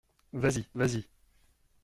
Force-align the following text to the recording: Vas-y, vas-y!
Vas-y, 0.41 0.65
vas-y! 0.73 1.07